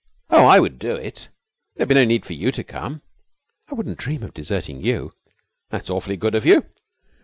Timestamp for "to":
2.53-2.63